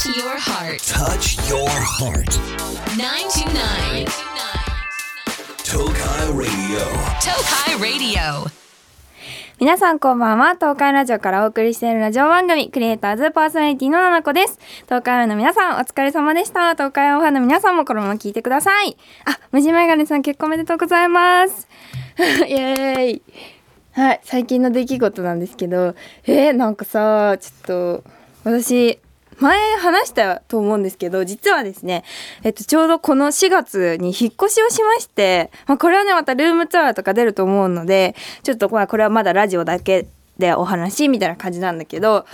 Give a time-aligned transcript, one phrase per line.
[0.00, 0.80] Touch your heart.
[0.80, 2.32] Touch your heart.
[2.96, 4.06] 929.
[5.62, 6.80] Tokai Radio.
[7.20, 8.50] Tokai Radio.
[9.58, 18.96] 皆さんこんばんは東海ラジオからお送りしているラジオ番組クリエイターズパーソナリティのななこです東海オンの皆さんお疲れ様でした東海オンファンの皆さんもこのまま聞いてください
[19.26, 21.68] あ無地メガネさん結婚おめでとうございます
[22.48, 23.22] イエーイ
[23.92, 25.94] はい最近の出来事なんですけど
[26.24, 28.04] えー、なんかさちょっと
[28.44, 28.98] 私
[29.40, 32.04] 前話したと思うんですけど実はですね、
[32.44, 40.06] えっと、ちょうどこの4月に引っ越しをしまして、まあ、これはねまたルームツアーとか出ると思うのでちょっとまあこれはまだラジオだけ
[40.38, 42.26] でお話みたいな感じなんだけど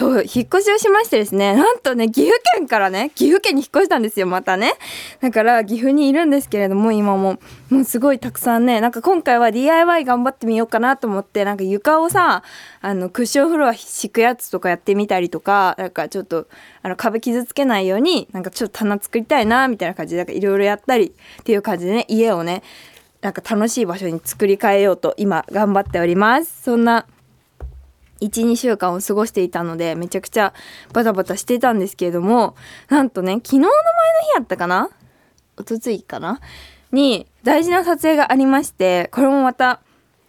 [0.00, 4.72] そう引っ越しをしましてですねなんとね岐阜県からね岐阜県に引っ越したんですよまたね。
[5.20, 7.38] だから岐阜にいるんですけれども今も。
[7.68, 12.42] もうすごいたくさんねなんか今回は DIY 頑張ってみようかなと思ってなんか床をさ
[12.80, 16.48] あのクッションフロア敷くやつとかやってみたりとかなんかちょっと
[16.82, 22.62] あの壁傷つけないようになんかちょっと棚作りたいなみたいな感じでなんかいろいろやったりっていう感じでね家をね
[23.20, 26.62] なんか楽しい場所に作り変えようと今頑張っております。
[26.62, 27.06] そんな
[28.20, 30.52] 12週間を過ごしていたのでめちゃくちゃ
[30.92, 32.54] バタバタしていたんですけれども
[32.88, 33.74] なんとね昨日の前の
[34.32, 34.90] 日やったかな？
[35.56, 36.40] おとついかな？
[36.92, 39.80] に大事な撮影がありましてこれもまた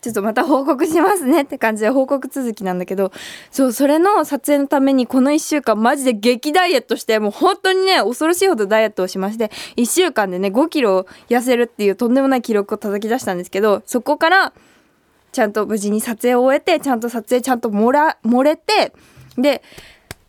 [0.02, 3.12] ちょっとまた報告しますねって感じで報告続きなんだけど
[3.52, 14.54] そうそれの撮影のためにこの1週間マジで激ダイエットしてもう本当にね恐ろしいほどダイエットをしまして1週間でね5キロ痩せるっていうとんでもない記録を叩き出したんですけどそこから
[15.32, 18.94] ちゃんと無事に撮影を終えてちゃんと撮影ちゃんと漏ら漏れて
[19.38, 19.64] で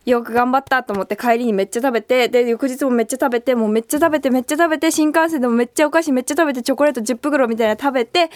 [0.05, 8.31] よく頑張ったと思って帰りにめっちゃ食べてで翌日もめっちゃ食べてもうめっちゃ食べてめっちゃ食べて新幹線でもめっちゃお菓子めっちゃ食べてチョコレート10袋みたいな食べて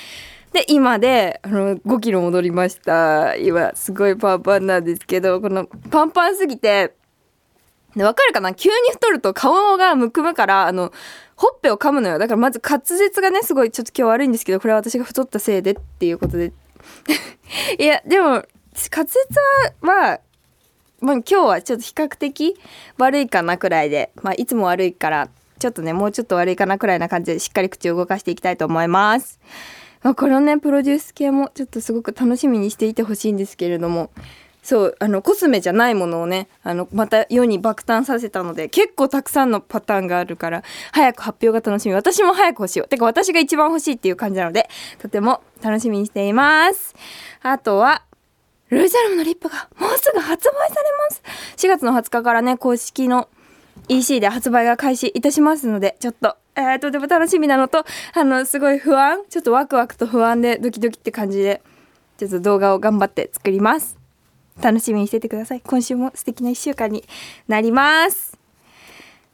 [0.53, 3.35] で今であの5キロ戻りました。
[3.37, 6.95] 今すごいパンパンなんですけどこのパンパンすぎて
[7.97, 8.55] わかるかな？
[8.55, 10.93] 急に太ると顔がむくむからあの
[11.35, 12.19] ほっぺを噛むのよ。
[12.19, 16.53] だからまず滑舌がねすごいちょっと今日悪いんですけどこれは私が太ったせいでっていうことで
[17.79, 18.45] いやでも滑
[19.07, 19.17] 舌
[19.83, 20.21] は
[21.01, 22.57] まあ、今日はちょっと比較的
[22.97, 25.29] 悪いかなくらいで、まあ、いつも悪いから
[25.59, 29.39] ちょっとねもうちょっと悪いかなくらいな感じでしっかり口を動かしていきたいと思います。
[30.03, 34.11] まあ、このねプロデュース系もちょっとすごく楽しみにしていてほしいんですけれども
[34.67, 41.95] そうあのコスメじゃないものをねあのまた世に爆誕させたので結構たくさんのパターンがあるから早く発表が楽しみ。
[41.95, 42.87] 私も早く欲しいよ。
[42.89, 44.69] てか私が一番欲しいっていう感じなので
[44.99, 46.97] とても楽しみにしています。
[47.43, 48.03] あとは
[48.71, 51.23] ルージャルムのリップがもうすぐ発売されます。
[51.59, 53.29] 4月の20日からね公式の
[53.87, 57.85] EC で発売が開始いたしますのでちょっと、えー、とても楽しみなのと
[58.15, 61.63] あのすごい不安ちょっとワクワクと不安でドキドキって感じで
[62.19, 63.96] ちょっと動画を頑張って作ります。
[64.63, 65.61] 楽しみにしててください。
[65.61, 67.05] 今週も素敵な1週間に
[67.49, 68.37] なります。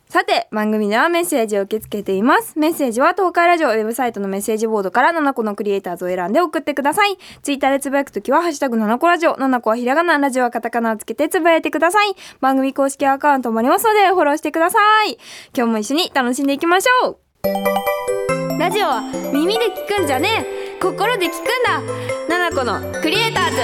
[0.09, 2.59] さて番組ではメッセージを受け付けています。
[2.59, 7.17] メッセージは東海ラジオウェブサイトのメッセージボードから7個のクリエイターズを選んで送ってください。
[7.41, 12.15] ツイッターでつぶやくときはハッシュタグ7個ラジオ7個はひらがなラジオはカタカナをつけてつぶやいてください。
[12.43, 15.17] 番組公式アカウントもありますのでフォローしてください。
[15.57, 18.59] 今日も一緒に楽しんでいきましょう。
[18.59, 19.01] ラジオは
[19.33, 20.45] 耳で聞くんじゃね
[20.77, 20.79] え。
[20.79, 22.51] 心で聞くんだ。
[22.51, 23.57] 7個のクリエイターズ。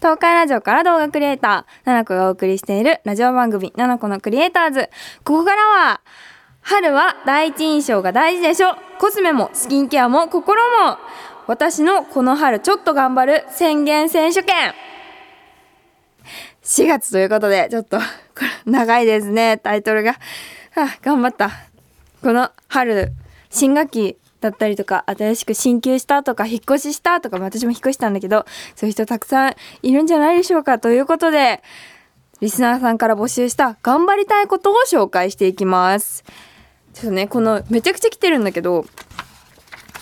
[0.00, 4.88] 東海ラジオから動画クリエイター、ナナコがお送りしているラジオ番組、ナナコのクリエイターズ。
[5.24, 6.00] ここからは、
[6.62, 8.76] 春は第一印象が大事でしょ。
[8.98, 10.96] コスメもスキンケアも心も。
[11.46, 14.72] 私のこの春ちょっと頑張る宣言選手権。
[16.62, 18.04] 4月ということで、ちょっと、こ
[18.64, 20.12] れ長いですね、タイトルが。
[20.12, 20.18] は
[20.76, 21.50] あ、頑張った。
[22.22, 23.12] この春、
[23.50, 31.62] 新学期だったりとか新しく進級したとか引っ越ししたとか私も引っ越したんだけどそういう人たくさんいるんじゃないでしょうかということで
[32.40, 36.24] リスナーさんから募集した頑張りたいことを紹介していきます。
[36.94, 38.84] ちょっとねこのめちゃくちゃ来てるんだけど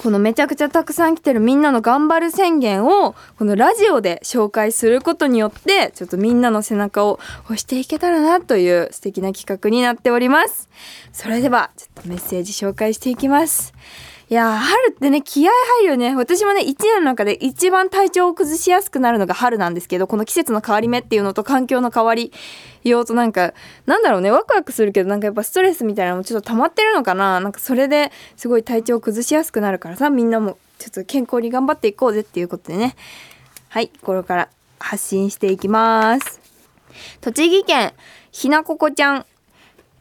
[0.03, 10.69] このめちゃくちゃたくさん来てるみんなの頑張る宣言をこのラジオで紹介することによってちょっとみんなの背中を押していけたらなという素敵な企画になっております。
[11.13, 13.75] それではちょっとメッセージ紹介していきます。
[14.31, 16.15] いや春ってね気合入るよね。
[16.15, 22.31] 私もね一年の中で一番体調を崩しやすくなるのが春なんですけどこの季節の変わり目っていうのと環境の変わり
[22.85, 23.55] ようとなんか
[23.87, 27.41] なんだろうねワクワクするけどなんかやっぱストレスみたいなのもちょっと溜まってるのかな。
[27.41, 32.97] なんかそれですごい体調を崩しやすくなるからさみんなもちょっと健康に頑張っていこうぜっていうことでね。
[33.71, 34.49] はいこれから
[34.79, 36.39] 発信していきます。
[37.23, 37.95] 栃木県
[38.31, 39.27] ひなここちゃん。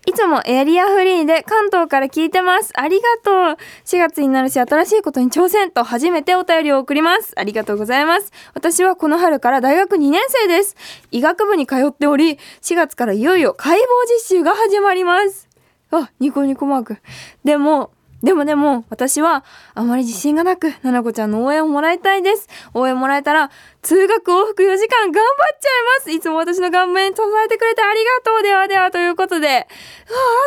[0.08, 2.72] いつもエリアフリーで関東から聞いてます。
[2.76, 3.58] ありがとう。
[3.84, 7.34] 4月になるし新しいことに挑戦と初めてお便りを送ります。
[7.36, 8.32] ありがとうございます。
[8.54, 10.78] 私はこの春から大学2年生です。
[11.12, 15.50] 医学部に通っており、4月からいよいよ解剖実習が始まります。
[15.92, 16.98] あ、ニコニコマーク。
[17.44, 17.92] でも、
[18.24, 19.44] でもでも、私は
[19.76, 22.48] あまり自信がなく、ななこちゃんの応援をもらいたいです。
[22.74, 23.52] 応援もらえたら、
[23.84, 26.12] 通学往復4時間頑張っちゃいます。
[26.12, 28.44] いつも私の顔面支えてくれてありがとう。
[28.44, 29.48] ではでは、ということで。
[29.48, 29.66] ああ、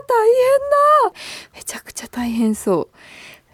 [0.02, 0.26] 大
[1.04, 1.18] 変だ。
[1.54, 2.88] めちゃくちゃ大変そう。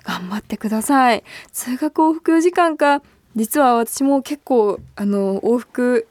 [0.04, 1.22] 頑張ってください。
[1.52, 3.02] 通学往復4時間か。
[3.34, 6.08] 実は私も結構、あの、往復、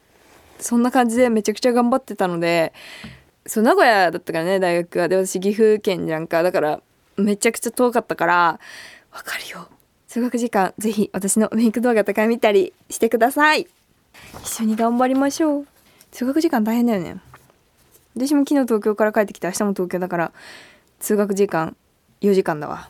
[0.60, 2.72] そんな感じでめちゃくちゃ頑張ってたので、
[3.46, 6.82] そう名古屋だったからね大学はで私岐阜県じゃんかだから
[7.16, 8.60] めちゃくちゃ遠かったから
[9.12, 9.68] わかるよ。
[10.06, 13.66] 通学時間ぜひ私のメイク動画とか見たりしてください。
[14.42, 15.66] 一緒に頑張りましょう。
[16.10, 17.20] 通学時間大変だよね。
[18.14, 20.32] 私も昨日東京から帰ってきて明日も東京だから
[21.00, 21.76] 通学時間
[22.22, 22.88] 4時間だわ。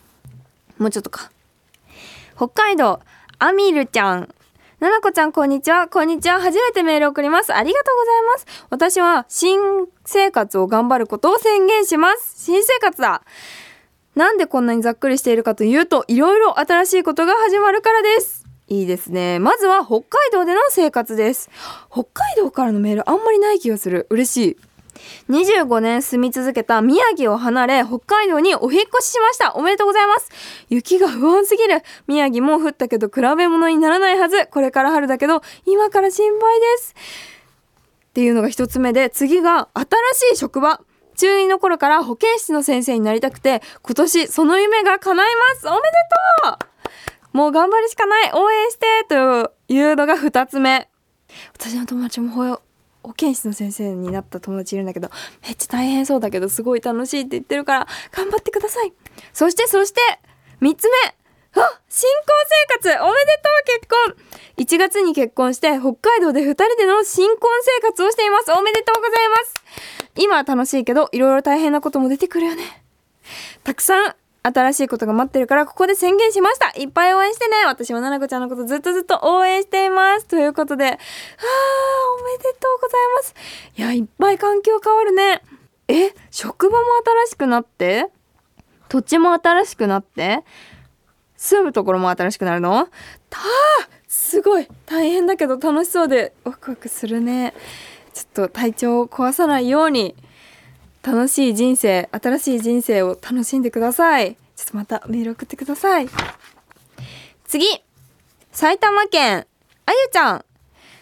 [0.78, 1.30] もうちょっとか。
[2.36, 3.00] 北海道
[3.38, 4.34] アミルちゃん。
[4.78, 5.88] ななこちゃんこんにちは。
[5.88, 6.40] こんにちは。
[6.40, 7.54] 初めてメール送ります。
[7.54, 8.66] ありがとうございます。
[8.70, 9.58] 私は新
[10.04, 12.44] 生活を頑張ることを宣言します。
[12.44, 13.22] 新生活だ。
[14.16, 18.46] なんでこんなにざっくりしているかというといろいろ新しいことが始まるからです。
[18.66, 19.38] いいですね。
[19.38, 21.50] まずは北海道での生活です。
[21.92, 24.06] 北海道からのメールあんまりない気がする。
[24.08, 24.56] 嬉しい。
[25.28, 29.54] 25年住み続けた宮城を離れ北海道にお引越ししました。
[29.54, 30.30] おめでとうございます。
[30.70, 31.82] 雪が不安すぎる。
[32.06, 34.46] 宮城も降ったけど比べ物にならないはず。
[34.46, 36.94] これから春だけど今から心配です。
[38.08, 40.80] っていうのが一つ目で次が新しい職場。
[41.16, 45.68] 中2の頃から保健室の先生になりたくて今年その夢が叶います。
[45.68, 45.82] おめで
[46.44, 46.58] と
[47.32, 47.36] う。
[47.36, 48.30] もう頑張るしかない。
[48.32, 50.88] 応援してというのが二つ目。
[51.52, 52.60] 私の友達も保
[53.02, 55.10] 保健室の先生になった友達いるんだけど
[55.42, 58.92] めっちゃ大変そうだけどすごい楽しいって言ってるから頑張ってください。
[59.32, 60.00] そしてそして
[60.60, 61.14] 3つ目。
[61.56, 62.26] 新婚
[62.82, 64.16] 生活おめでとう結婚。
[64.58, 68.52] 1月に結婚して北海道で2人での新婚生活をしています。
[68.52, 69.54] おめでとうございます。
[70.16, 72.84] 今は楽しいけどいろいろ大変なことも出てくるよね。
[73.64, 76.78] たくさん新しいことが待ってるからここで宣言しました。
[76.78, 77.64] いっぱい応援してね。
[77.64, 80.26] 私もななこちゃんのことずっとずっと応援しています。
[80.26, 80.96] ということであーお
[82.24, 83.34] めでとうございます。
[83.76, 85.42] いやいっぱい環境変わるね。
[85.88, 86.84] え職場も
[87.24, 88.10] 新しくなって？
[88.88, 90.44] 土地も新しくなって？
[91.36, 92.88] 住むところも新しくなるの？
[93.30, 93.40] た
[94.08, 94.68] すごい。
[94.86, 96.32] 大変だけど楽しそうで。
[96.44, 97.54] ワクワクするね。
[98.14, 100.14] ちょっと体調を壊さないように。
[101.02, 104.36] 楽しい人生新しい人生を楽しんでください。
[104.56, 106.08] ちょっとまたメール送ってください。
[107.46, 107.66] 次。
[108.50, 109.46] 埼玉県
[109.84, 110.44] あゆちゃん。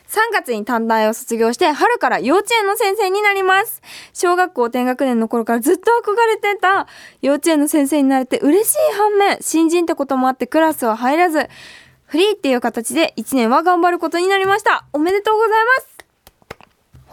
[0.09, 3.83] 3月に短大を卒業して春から幼稚園の先生になります。
[4.12, 6.87] 小学校低学年の頃からずっと憧れてた。
[7.23, 11.49] 幼稚園の先生になれて嬉しい反面新人ってこともあってクラスは入らず
[12.06, 14.87] フリーっていう形で1年は頑張ることになりました。
[14.93, 15.94] おめでとうございます。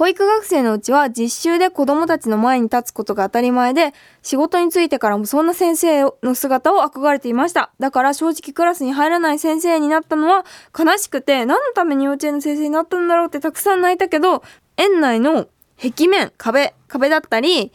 [0.02, 3.94] 保育学生のうちは実習で子供たちの前に立つことが当たり前で
[4.24, 7.72] 仕事に就いてからもそんな先生の姿を憧れていました。
[7.80, 10.44] だから正直クラスに入らない先生になったのは
[10.76, 14.42] 悲しくて何のために幼稚園の先生になったんだろうってたくさん泣いたけど
[14.76, 15.48] 園内の
[15.80, 17.72] 壁面壁壁だったり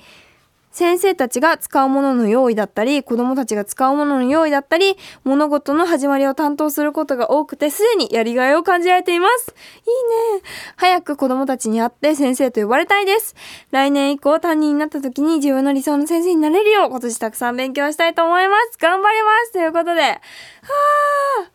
[0.77, 9.55] 先生たちが使うものの用意だったり子供たちが使うものの用意だったり物事の始まりを担当することが多くてすでにやりがいを感じられています。
[9.87, 10.43] いいね。
[10.77, 13.35] 早く子供たちに会って先生と呼ばれたいです。
[13.71, 18.77] 来年以降担任になった時に自分の理想の先生になれるよう今年たくさん勉強したいと思います。
[18.79, 19.53] 頑張ります。
[19.53, 20.03] ということで。
[20.03, 21.51] はあ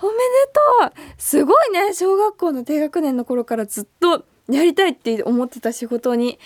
[0.00, 1.12] おめでとう。
[1.18, 1.92] すごいね。
[1.92, 6.38] 小学校の低学年の頃からずっとやりたいって思ってた仕事に。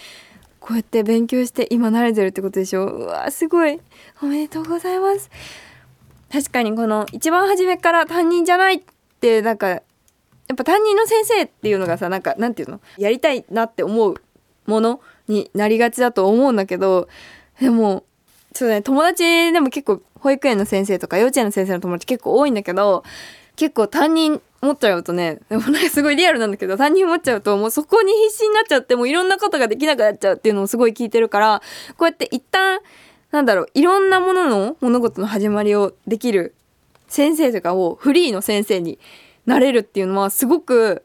[0.60, 2.84] こうやって勉強して今慣れてるってことでしょ？
[2.86, 3.80] うわすごい。
[4.22, 5.30] おめでとうございます。
[6.30, 8.82] 確かにこの一番初めから担任じゃないっ
[9.20, 9.82] てなんかや
[10.52, 12.80] っぱ担任の先生っていうのがさなんかなんていうの？
[12.98, 14.16] やりたいなって思う
[14.66, 17.08] ものになりがちだと思うんだけど
[17.60, 18.04] でも
[18.52, 23.04] ちょっとね友達でも結構保育園の先生とか幼稚園の先生の友達結構多いんだけど
[23.58, 31.62] 結構担任持っちゃうとねでもなんかすごいリアルなんだけど担任持っちゃうともうそこに必死になっちゃってもういろんなことができなくなっちゃうっていうのをすごい聞いてるから
[31.96, 32.78] こうやって一旦
[33.32, 36.54] なんだろういろんなものの物事の始まりをできる
[37.08, 39.00] 先生とかをフリーの先生に
[39.44, 41.04] なれるっていうのはすごく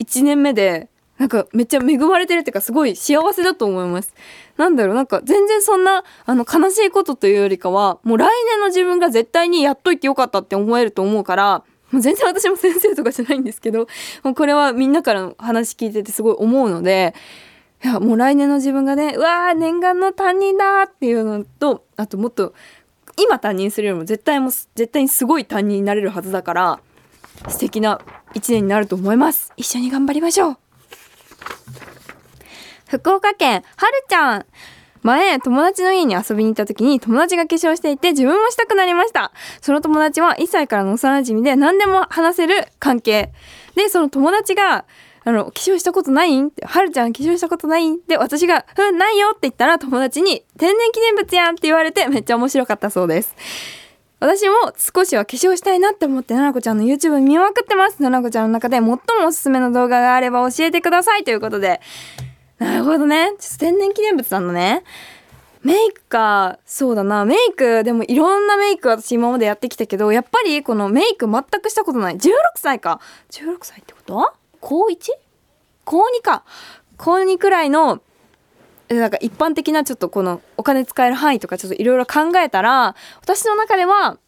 [0.00, 4.12] 1年目でなんかめっちゃ恵まれてるっていうかすごい幸せだと思います。
[4.56, 13.86] なんだろうなんか全然そんなあの悲しいことというよりかはもう来年の自分が絶対にやっといてよかったって思えると思うからもう全然私も先生とかじゃないんですけど
[14.24, 17.14] もうこれはみんなからの話聞いててすごい思うので
[17.84, 22.52] いやもう来年の自分がねうわー念願の担任だっていうのとあともっと
[23.16, 26.80] 今担任するよりも絶対も絶対にすごい担任になれるはずだから
[27.48, 28.00] 素敵な
[28.34, 29.52] 一年になると思います。
[29.56, 30.58] 一緒に頑張りましょう。
[32.88, 34.46] 福岡県はるちゃん。
[35.04, 43.30] 前友達の家に遊びに行った時に友達が化粧していて自分もしたくなりましたその友達は1歳からの幼馴染で何でも話せる関係
[43.76, 44.86] でその友達が
[45.26, 46.38] あの、化粧したことない？
[46.38, 47.90] んって、はるちゃん化粧したことない？
[47.90, 53.34] んって、私が、うん、ないよって言ったら友達に、天然記念物やんって言われてめっちゃ面白かったそうです。
[54.20, 58.02] 私も少しは化粧したいなって思って、ななこちゃんの YouTube 見まくってます。
[58.02, 61.80] ななこちゃんの中で最もおすすめの動画があれば教えてくださいということで。
[62.64, 63.32] なるほどね。
[63.58, 64.84] 天然記念物なんだね。
[65.62, 67.24] メイクか、そうだな。
[67.24, 72.16] メイク、でもいろんなメイク私今までやってきたけど、やっぱりこのメイク全くしたことない。
[72.16, 73.00] 16歳か。
[73.30, 74.32] 16歳ってこと？
[74.60, 74.96] 高 1?
[75.84, 76.44] 高2か
[76.96, 78.00] 高2くらいの
[78.88, 84.18] なんか一般的なちょっとこのお金使える範囲とかちょっといろいろ考えたら私の中では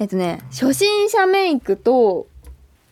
[0.00, 2.26] えっとね初心者メイクと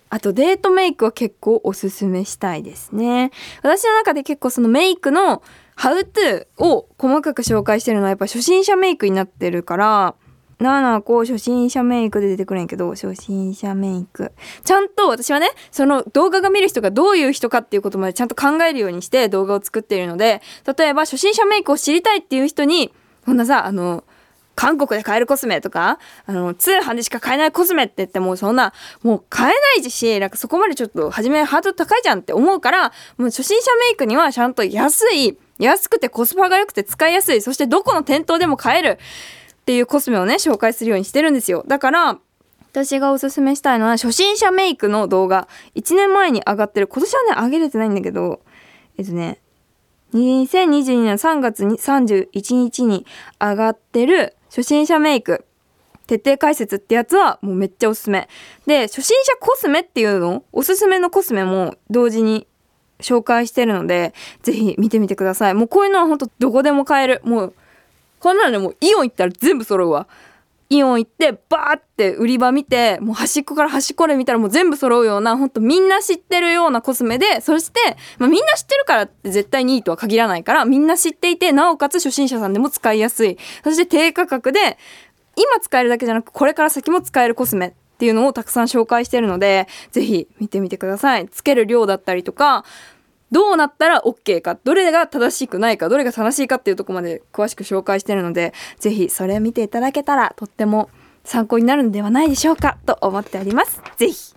[0.08, 3.30] あとデートメイクは結構おすすめしたいですね。
[3.62, 5.42] 私の中で結構そのメイクの
[5.74, 10.14] ハウトゥーを細かく紹介してるのはやっぱ初心者メイクになってるから
[10.60, 14.32] 7個初心者メイクで出てくるんやけど初心者メイク。
[14.64, 20.40] ちゃんと私はねその動画が見る人がどういう人かっていうことまでちゃんと考えるようにして動画を作っているので
[20.78, 22.92] 例えば初心者メイクを知りたいっていう人に
[23.26, 24.04] こんなさあの
[24.56, 28.72] 韓国で買えるコスメとか、あの、通販でしか買えないコスメって言ってもそんな、
[29.04, 38.98] もう買えないし、なんかそこまでちょっと初めハード高いじゃんって思うから、もう初心者メイクにはちゃんと安い、安くてコスパが良くて使いやすい、そしてどこの店頭でも買える。
[38.98, 42.18] っていうコスメをね紹介するようにしてるんですよだから
[42.70, 48.42] 私がおすすめしたいのは初心者メイクの動画1年前に上がってる今年はね上げれてないんだけど
[48.96, 49.40] えっとね
[50.14, 53.06] 2022年3月31日に
[53.40, 55.44] 上がってる初心者メイク。
[56.06, 58.26] 徹底解説ってやつはもうめっちゃおすすめ。
[58.66, 62.46] で初心者コスメっていうのおすすめのコスメも同時に
[63.00, 65.54] 紹介してるのでぜひ見てみてください。
[65.54, 67.20] もうこういうのはほんとどこでも買える。
[67.22, 67.54] もう
[68.18, 70.06] こんなのねもうイオン行ったら全部揃うわ。
[70.68, 77.80] イオン行ってバーって売り場見てもう端っこから端っこで見たらもう全部揃うようなほんとみんな知ってるようなコスメでそして、
[78.18, 83.38] まあ、みんな知ってるからって絶対にいいとは限らないからみんな知っていてなおかつ初心者さんでも使いやすい。
[83.62, 84.78] そして低価格で
[85.36, 91.28] 今使えるだけじゃなくこれから先も使えるコスメっていうのをたくさん紹介してるのでぜひ見てみてください。
[91.28, 92.64] つける量だったりとか
[93.32, 100.90] どうなったら OK かどれが正しくないかどれが正しいかっていうとこまで詳しく紹介してるので是非それを見ていただけたらとっても
[101.24, 103.82] 参考になるんではないでしょうかと思っております。
[103.96, 104.34] 是非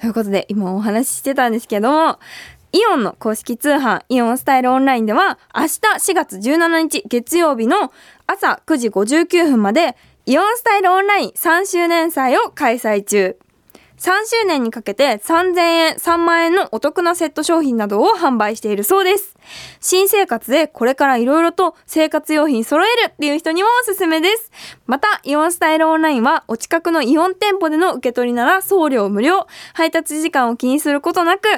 [0.00, 2.18] ということで今お話ししてたんですけども
[2.72, 5.68] イオンの公式通販イオンスタイルオンラインでは明日
[6.12, 7.92] 4月17日月曜日の
[8.26, 13.38] 朝9時59分までイオンスタイルオンライン3周年祭を開催中。
[13.98, 19.34] 3周年にかけて3000円、3万円のお得なセット商品などを販売しているそうです。
[19.80, 24.50] 新生活でこれから色々と生活用品揃えるっていう人にもおすすめです。
[24.86, 31.48] また、イオンスタイルオンラインはお近くのイオン店舗での受け取りなら送料無料、配達時間を気にすることなく、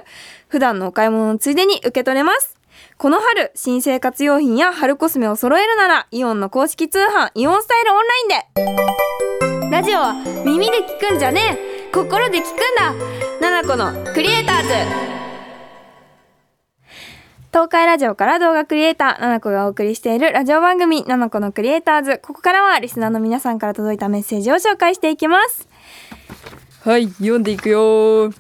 [0.47, 2.57] 普段のお買い物のついでに受け取れます。
[2.97, 10.15] この春、新生活用品や春コスメを揃えるなら、イオンの公式通販、イオンスタイルオンラインでラジオは
[10.45, 12.95] 耳で聞くんじゃねえ心で聞くんだ
[13.41, 14.69] ナナコのクリエイターズ
[17.51, 22.21] 東海ラジオから動画クリエイター、ナナコがお送りしているラジオ番組、ナナコのクリエイターズ。
[22.23, 25.67] ここからはリスナーの皆さんから届いたメッセージを紹介していきます。
[26.85, 28.33] はい、読んでいくよ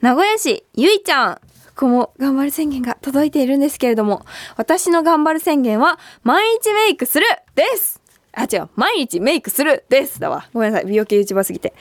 [0.00, 1.34] 名古屋市、ゆいちゃん。
[1.76, 4.26] ここも頑張る宣言が届いているんですけれども、
[4.56, 7.99] 私の頑張る宣言は、毎日メイクするです
[8.32, 8.68] あ、違う。
[8.76, 10.48] 毎日メイクするですだわ。
[10.52, 10.86] ごめんなさい。
[10.86, 11.74] 美容系 YouTuber すぎて。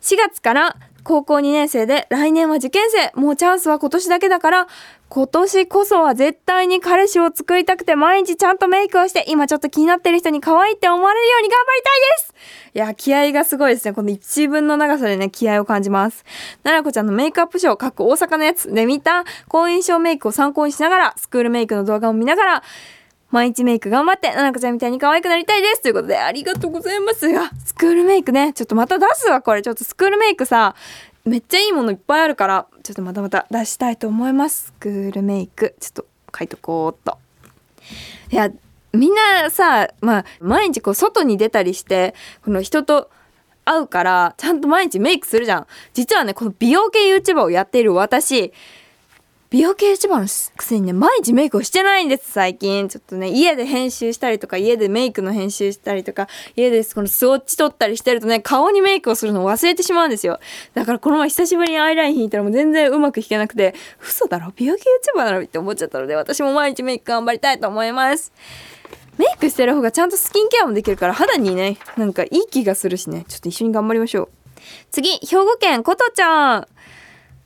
[0.00, 4.68] 4月から高校2年生で来年は受験生もうチャンスは今年だけだから
[5.08, 12.34] 今年こそは絶対に彼氏を作りたくて毎日ちゃんとメイクをして今ちょっと気になってる人に可愛いって思われるように頑張りたいです
[12.74, 16.24] いや気合がすごいですねこの一文の長さでね気合を感じます
[16.62, 22.62] 奈々子ちゃんのメイクアップショー各大阪のやつで見た好印象メイクを参考にしながらスクールメイクの動画を見ながら
[23.32, 29.62] 毎日メイク頑張って、ななこちゃんみたいに可愛くなりたいですということで、ありがとうございますが、スクールメイクね、ちょっとまた出すわ、これ。
[29.62, 30.76] ちょっとスクールメイクさ、
[31.24, 34.66] めっちゃいいものいっぱいあるから、ちょっとまたまた出したいと思います。
[34.66, 35.74] スクールメイク。
[35.80, 36.06] ちょっと
[36.38, 37.18] 書いとこうっと。
[38.30, 38.50] いや、
[38.92, 43.10] みんなさ、まあ、毎日こう外に出たりして、この人と
[43.64, 45.66] 会うから、ちゃんと毎日メイクするじゃん。
[45.94, 48.52] 実はね、この美容系 YouTuber をやっている私、
[49.52, 52.88] 美容系 YouTuber のくせにね毎日メイクをしてないんです最近。
[52.88, 60.40] ちょっとね家で編集したりとか家でメイクの編集したりとか家でこのスウォッチ取ったりしてるとね顔にメイクをするのを忘れてしまうんですよ。
[60.72, 64.54] だからこの前久しぶりにアイライン引いたらもう全然うまく引けなくて嘘だろ。
[64.56, 68.32] 美容系 YouTuber だろって思っちゃったので私も毎日メイク頑張りたいと思います。
[69.18, 74.28] メイクしてる方がちゃんとスキンケアもできるから肌にねなんかいい気がするしねちょっと一緒に頑張りましょう。
[74.90, 76.66] 次兵庫県ことちゃん。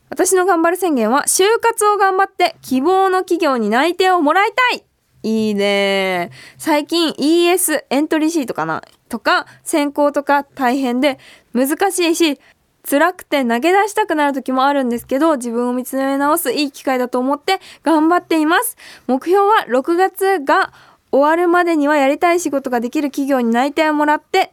[0.08, 4.84] 私の頑張る宣言は就活を頑張って希望の企業に内定をもらいたい。
[5.22, 6.30] いいね。
[6.56, 8.82] 最近 ES エントリーシートかな？
[9.08, 11.18] とか選考とか大変で
[11.52, 12.40] 難しいし
[12.88, 18.76] 辛くて投げ出したくなる時もあるんですけど自分を見つめ直すいい機会だと思って頑張っています。
[19.08, 20.72] 目標は6月が
[21.10, 24.52] 終わるまでにはやりたい仕事ができる企業に内定をもらって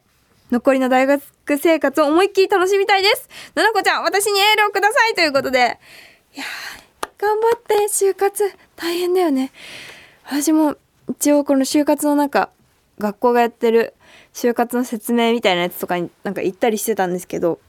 [0.54, 1.24] 残りの大学
[1.58, 3.28] 生活を思いっきり楽しみたいです。
[3.56, 5.80] ななこちゃん、私にエールをくださいということで。
[6.36, 6.46] いや
[7.18, 9.52] 頑張って就活大変だよね。
[10.26, 10.76] 私も
[11.10, 12.52] 一応この就活の中、
[13.00, 13.96] 学校がやってる
[14.32, 17.60] 就活の説明みたいなやつとかになんか行ったりしてたんですけど、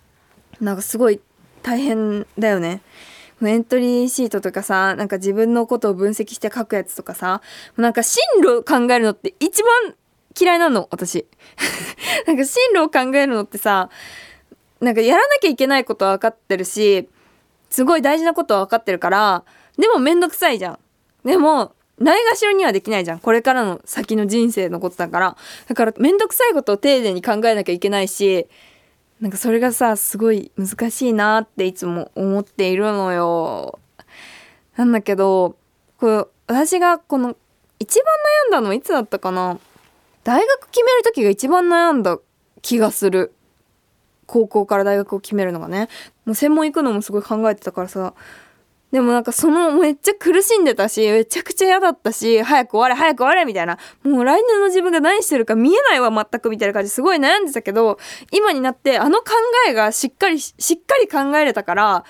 [0.60, 1.20] なんかすごい
[1.62, 2.82] 大変だよね。
[3.42, 7.40] エントリーシートとかさ、なんか自分のことを分析して書くやつとかさ、
[7.78, 9.94] なんか進路考えるのって一番
[10.38, 11.26] 嫌いなの、私。
[12.26, 13.90] なんか進路を考えるのってさ、
[14.80, 17.08] なんかやらなきゃいけないことは分かってるし、
[17.70, 19.44] すごい大事なことは分かってるから、
[19.78, 20.78] でもめんどくさいじゃん。
[21.24, 23.18] でも、ないがしろにはできないじゃん。
[23.20, 25.36] これからの先の人生のことだから。
[25.68, 28.46] だからめんどくさいことを丁寧に考えなきゃいけないし、
[29.20, 33.78] なんかそれがさ、すごい難しいなっていつも思っているのよ。
[34.76, 35.56] なんだけど、
[35.98, 37.36] これ私がこの
[37.78, 38.06] 一番
[38.46, 39.58] 悩んだのいつだったかな？
[40.24, 42.18] 大学決める時が一番悩んだ
[42.62, 43.34] 気がする。
[44.26, 45.88] 高校から大学を決めるのがね。
[46.24, 48.14] もう専門行くのもすごい考えてたからさ。
[48.90, 53.76] でもなんかそのめっちゃ苦しんでたしめちゃくちゃ嫌だったし早く終われ早く終われみたいな。
[54.04, 57.98] もう来年の自分が何してるか見えないわ全くみたいな感じすごい悩んでたけど
[58.30, 59.32] 今になってあの考
[59.68, 62.04] えがしっかりしっかり考えれたから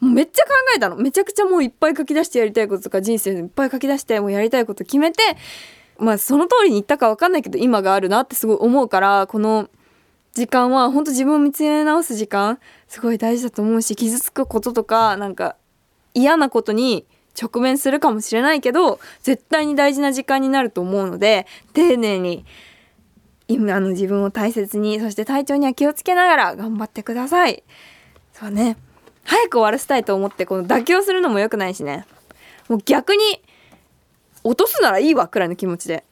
[0.00, 0.96] めっちゃ考えたの。
[0.96, 5.22] めちゃくちゃもういっぱい書き出してやりたいこととか人生いっぱい書き出してもうやりたいこと決めて
[5.98, 9.68] まあその通りに言ったか分かんないけど今があるなってすごい思うからこの
[10.32, 15.56] 時間は本当自分を見つめ直す時間すごい大事だと思うし傷つくこととかなんか
[16.12, 17.06] 嫌なことに
[17.40, 22.44] 直面するかもしれないけど絶対に大事な時間になると思うので丁寧に
[23.46, 27.62] 今の自分を大切にそして体調には気をつけながら頑張ってください。
[28.32, 28.76] そうね。
[29.24, 32.06] 早く終わらせたいと思ってこの妥協するのも良くないしね。
[32.68, 33.42] もう逆に
[34.44, 36.04] 落とすならいいわくらいの気持ちで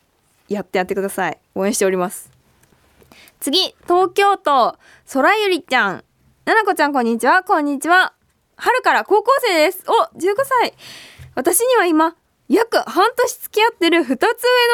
[0.49, 1.39] やってやってください。
[1.55, 2.31] 応援しております。
[3.41, 4.77] 次東京都
[5.13, 6.05] 空ゆりちゃん。
[6.45, 7.43] ななこちゃんこんにちは。
[7.43, 8.15] こんにちは。
[8.57, 9.85] 春から高校生です。
[9.87, 10.75] お15歳。
[11.35, 12.17] 私には今
[12.49, 14.27] 約半年付き合ってる2つ上の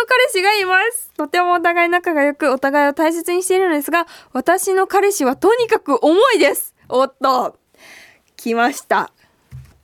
[0.06, 1.12] 彼氏がいます。
[1.16, 6.74] とてもお互い仲が良くお互いを大切にしているのですが私の彼氏はとにかく重いです。
[6.88, 7.58] おっと
[8.36, 9.12] 来ました。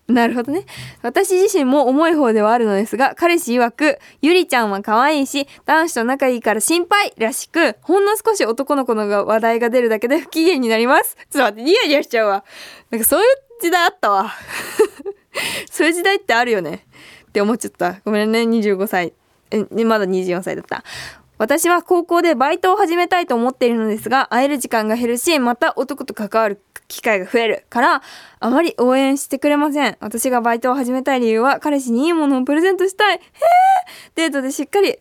[0.06, 0.66] なるほどね。
[1.02, 11.16] 私自身も重い方ではあるのですが、彼氏曰く、ゆりちゃんは可愛いし、男子と仲いいから心配らしく、ほんの少し男の子の話題が出るだけで 不機嫌になります。
[11.30, 12.44] ちょっと待って、ニヤニヤしちゃうわ。
[12.90, 13.26] なんかそういう
[13.62, 14.30] 時代あったわ。
[15.72, 16.86] そういう時代ってあるよね。
[17.28, 18.00] って思っちゃった。
[18.04, 19.14] ごめんね、25歳。
[19.50, 20.84] え、まだ24歳だった。
[21.44, 28.02] 私は高校でバイトを始めたいと思っているのですが、会える時間が減るし、また男と関わる機会が増えるから
[28.40, 33.20] あまり応援してくれません私がバイトを始めたい理由は彼氏にいいものをプレゼントしたいへえ
[34.14, 34.98] デートでしっかり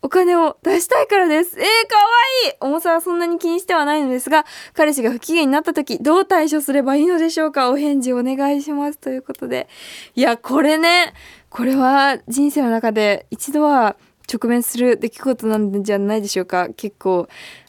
[0.00, 1.58] お金を出したいからです。
[1.58, 2.02] えー、かわ
[2.46, 8.98] いい重さはそんなに気にしてはないのですが、彼氏が不機嫌になった時、どう対処すればいいのでしょうかお返事お願いします。
[8.98, 9.68] ということで。
[10.14, 11.14] いや、これね、
[11.50, 13.96] これは人生の中で一度は
[14.30, 16.68] 直面する出来事なんじゃないでしょうか。
[16.76, 17.28] 結構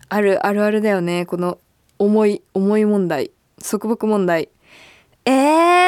[0.10, 1.26] あるあるあるだよね。
[1.26, 1.58] この
[1.98, 3.32] 重い、重い問題。
[3.62, 4.50] 束縛問題。
[5.26, 5.32] え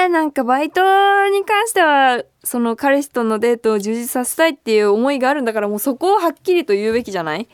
[0.05, 0.81] ー、なんかバイト
[1.29, 7.47] に関してはその彼氏とのデートを充実させたいっていう思いがあるんだからもうそこをはっきりと言うべきじゃない？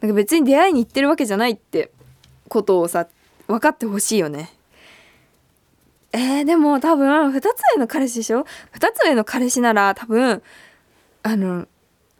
[0.00, 1.90] なんか別に出会いに行ってるわけじゃないって
[2.48, 3.08] ことをさ
[3.48, 4.50] 分かってほしいよね。
[6.12, 10.42] えー、でも多分2つ上の彼氏でしょ？2つ上の彼氏なら多分
[11.22, 11.66] あの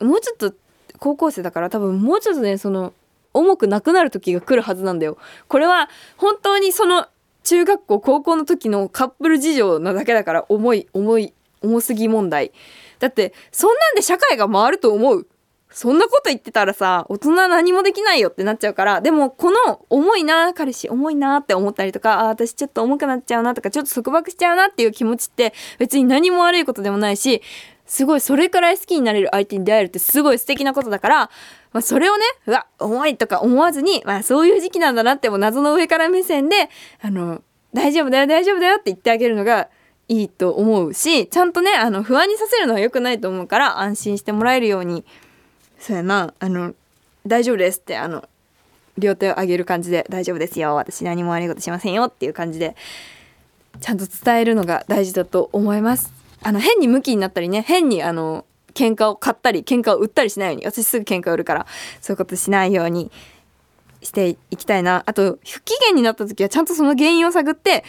[0.01, 0.53] もうちょっと
[0.99, 2.93] 高校生だから多分もうちょっとねその
[3.35, 5.19] 重くなくなる時が来るはずなんだよ。
[5.49, 7.07] これは本当にその
[7.45, 12.53] 中学校高校の時のカップル事情なだけだから重い重い重すぎ問題。
[12.99, 15.27] だってそんなんで社会が回ると思う。
[15.71, 27.43] そんなこと言ってたらさ大人何もできないよってなっちゃうからでもこの重いな彼氏重いなって思ったりとかあ私ちょっと重くなっちゃうなとかちょっと束縛しちゃうなっていう気持ちって別に何も悪いことでもないし
[27.87, 31.17] すごいそれくら好きになれる相手に出会えるってすごい素敵なことだから、
[31.73, 36.69] まあ、それをねうわ重いとか思わずに、まあ、そういう時期なんだなっても謎の上から目線で
[37.01, 39.69] あの大丈夫だよ大丈夫だよって言ってあげるのが
[40.09, 45.05] いいと思うしちゃんとねあの不安にさせるのは良くないと思うから安心してもらえるように
[45.79, 46.75] そうやなあの
[47.27, 48.29] 大丈夫ですってあの
[48.99, 52.77] 両手を上げる感じで大丈夫ですよ私何も悪いことしませんよっていう感じで
[53.81, 56.16] ちゃんと伝えるのが大事だと思います。
[56.43, 58.45] あの変に向きになったりね変にあの
[58.75, 61.67] 喧嘩を買ったり喧嘩を売ったりしないように私すぐ喧嘩売るから
[62.01, 63.11] そういうことしないように
[64.03, 65.03] していきたいな。
[65.07, 67.85] あと不機嫌になった時はちゃんとその原因を探って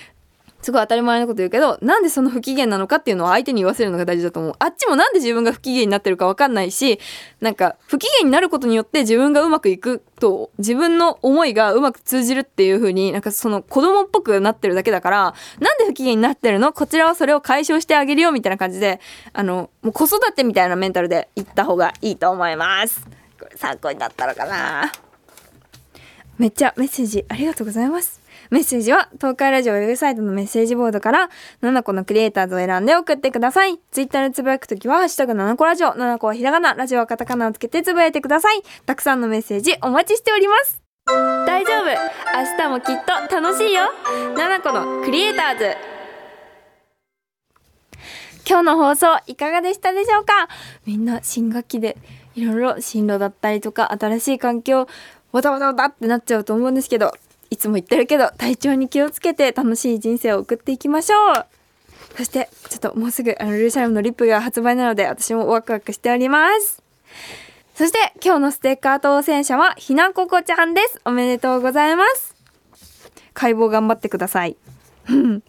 [0.61, 4.53] すごい当たり前のこと言うけどなんでその不機嫌なのかっていうのを相手に言わせるのが大事だと思う。
[4.59, 6.99] あっちもなんで自分が不機嫌になってるか分かんないし
[7.39, 16.73] なんか不機嫌になることによって自分がうまくいくと自分の思いがうまく通じるっていう風になんかその子供っぽくなってるだけだからなんで不機嫌になってるの？
[16.73, 18.99] こちらはそれを解消してあげるよみたいな感じで
[19.33, 23.07] あのもう子育てみたいなメンタルで言った方がいいと思います。
[23.39, 24.91] これ参考になったのかな。
[26.37, 28.21] めっちゃメッセージありがとうございます。
[28.49, 31.29] メッセージは東海ラジオウェブサイトのメッセージボードから
[31.61, 33.79] 7個のクリエイターズを選んで送ってください。
[33.91, 38.61] ツイッターでつぶやくときは、ハッシュタグ7個ラジオ、7個はひらがな、ラジオはカタカナをつけてつぶやいてください。
[38.85, 40.81] たくさんのメッセージお待ちしております。
[41.07, 42.97] 大丈夫明日もきっ
[43.29, 43.83] と楽しいよ
[44.35, 45.77] !7 個のクリエイターズ
[48.45, 50.49] 今日の放送いかがでしたでしょうか？
[50.85, 51.97] みんな新学期で
[52.35, 54.87] いろいろ進路だったりとか新しい環境
[55.31, 57.13] わたわたわたってなっちゃうと思うんですけど
[57.49, 61.45] いつも言ってるけど体調に気をつけて楽しい人生を送っていきましょう
[62.17, 66.81] そしてちょっともうすぐあのルーシャルムのリップが発売なので私もワクワクしております
[67.75, 72.35] そして今日のステッカー当選者はひなここちゃんですおめでとうございます
[73.33, 74.57] 解剖頑張ってください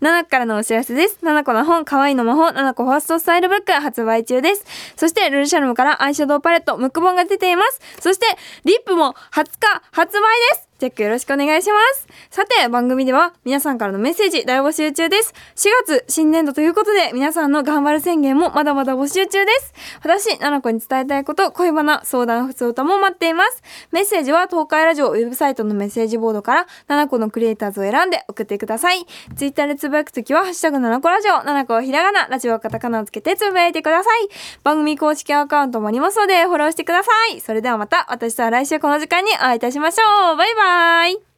[0.00, 1.18] 7からのお知らせです。
[1.22, 4.64] 7個の本、可愛いの魔法、7個ファーストスタイルブック発売中です。
[4.96, 7.80] そして、ルルシャルムからアイシャドウパレット、ムック本が出ています。
[8.00, 8.26] そして、
[8.64, 10.22] リップも20日発売
[10.54, 10.69] です。
[10.80, 12.08] チェックよろしくお願いします。
[12.30, 15.34] さて、番組では皆さんからのメッセージ大募集中です。
[15.54, 19.74] 4月新年度ということで、皆さんの頑張る宣言もまだまだ募集中です。
[20.02, 23.62] 私、奈々子に伝えたいこと、恋バナ、相談、普通歌も待っています。
[23.92, 29.06] メッセージは東海ラジオウェブサイトのメッセージボードから、7個のクリエイターズを選んで送ってください。
[29.36, 34.28] ツイッターでつぶやくときは、ハッシュタグ7個ラジオ、7個はひらがな、ラジオはカタカナをつけてつぶやいてください。
[34.62, 37.40] 番組公式アカウントもありますので、フォローしてください。
[37.40, 40.50] それではまた、私とは来週この時間にお会いいたしましょうバイ。
[40.54, 41.29] バイバイ。